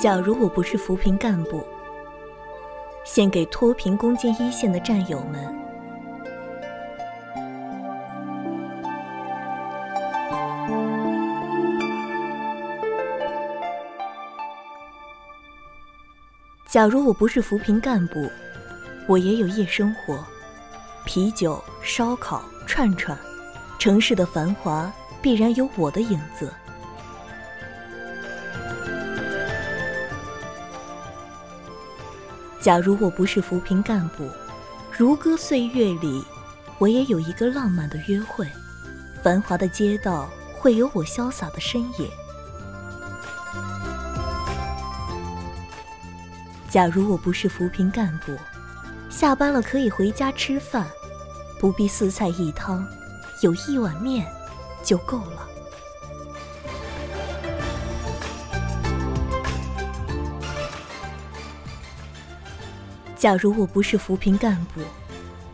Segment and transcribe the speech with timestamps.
[0.00, 1.62] 假如我不是扶贫干部，
[3.04, 5.54] 献给脱贫攻坚一线的战友们。
[16.66, 18.30] 假如我不是扶贫干部，
[19.06, 20.24] 我也有夜生活，
[21.04, 23.16] 啤酒、烧烤、串串，
[23.78, 26.52] 城市的繁华必然有我的影子。
[32.60, 34.28] 假如我不是扶贫干部，
[34.96, 36.22] 如歌岁月里，
[36.78, 38.46] 我也有一个浪漫的约会，
[39.22, 40.28] 繁华的街道
[40.58, 42.10] 会有我潇洒的身影。
[46.68, 48.36] 假如我不是扶贫干部，
[49.10, 50.86] 下班了可以回家吃饭，
[51.58, 52.86] 不必四菜一汤，
[53.42, 54.26] 有一碗面
[54.82, 55.48] 就够了。
[63.16, 64.80] 假如我不是扶贫干部，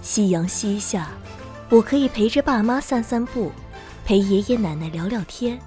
[0.00, 1.08] 夕阳西下，
[1.68, 3.52] 我可以陪着爸妈散散步，
[4.06, 5.60] 陪爷爷奶奶聊聊天，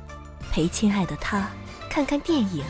[0.52, 1.48] 陪亲爱的他
[1.90, 2.64] 看看电影。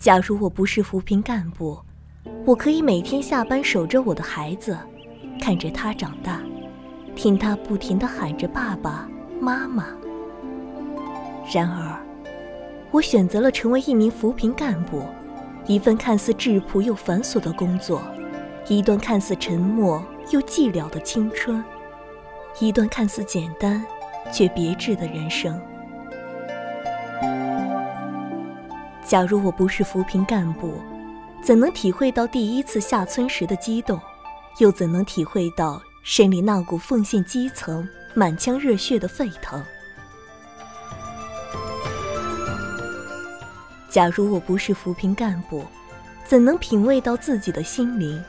[0.00, 1.78] 假如我不是扶贫干部，
[2.46, 4.74] 我可以每天下班守着我的孩子，
[5.38, 6.40] 看着他长大，
[7.14, 9.06] 听他不停的喊着爸爸
[9.38, 9.88] 妈妈。
[11.52, 12.00] 然而，
[12.90, 15.02] 我选择了成为一名扶贫干部，
[15.66, 18.02] 一份看似质朴又繁琐的工作，
[18.68, 21.62] 一段看似沉默又寂寥的青春，
[22.58, 23.84] 一段看似简单
[24.32, 25.60] 却别致的人生。
[29.10, 30.80] 假如我不是扶贫干部，
[31.42, 34.00] 怎能体会到第一次下村时的激动，
[34.58, 39.60] 又怎能体会到身里那股奉献基层、满腔热血的沸腾？
[43.88, 45.64] 假如我不是扶贫干部，
[46.24, 48.22] 怎能品味到自己的心灵，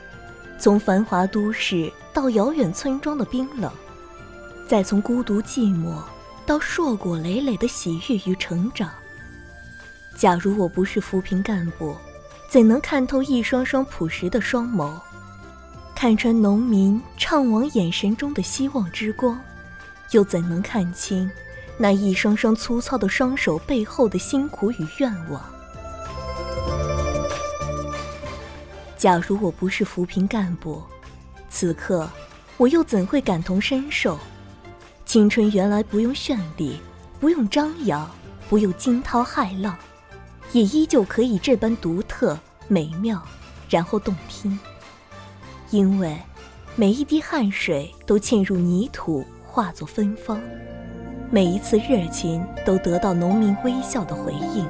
[0.58, 3.70] 从繁华都市到遥远村庄的冰冷，
[4.66, 6.02] 再从孤独寂寞
[6.44, 8.90] 到硕果累累的喜悦与成长？
[10.16, 11.96] 假如我不是扶贫干部，
[12.48, 14.92] 怎能看透一双双朴实的双眸，
[15.94, 19.40] 看穿农民怅惘眼神中的希望之光，
[20.12, 21.28] 又怎能看清
[21.76, 25.42] 那一双双粗糙的双手背后的辛苦与愿望？
[28.96, 30.80] 假如我不是扶贫干部，
[31.50, 32.08] 此刻
[32.56, 34.16] 我又怎会感同身受？
[35.04, 36.80] 青春原来不用绚丽，
[37.18, 38.08] 不用张扬，
[38.48, 39.76] 不用惊涛骇浪，
[40.52, 43.22] 也依旧可以这般独特、美妙，
[43.68, 44.58] 然后动听。
[45.70, 46.16] 因为
[46.76, 50.38] 每一滴汗水都嵌入泥土，化作芬芳；
[51.30, 54.64] 每一次热情都得到农民微笑的回应；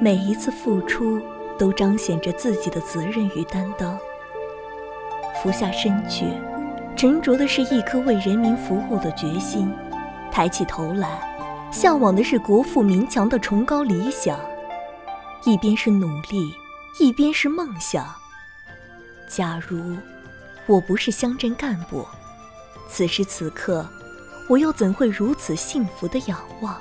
[0.00, 1.20] 每一次付出。
[1.58, 3.98] 都彰显着自己的责任与担当。
[5.34, 6.24] 俯下身去，
[6.96, 9.68] 沉着的是一颗为人民服务的决心；
[10.32, 11.29] 抬起头来，
[11.70, 14.38] 向往的是国富民强的崇高理想。
[15.44, 16.54] 一边是努力，
[16.98, 18.06] 一边是梦想。
[19.28, 19.96] 假如
[20.66, 22.06] 我不是乡镇干部，
[22.88, 23.88] 此时此刻，
[24.48, 26.76] 我又怎会如此幸福的仰望？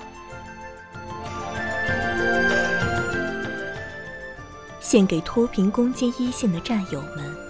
[4.81, 7.48] 献给脱贫攻坚一线的战友们。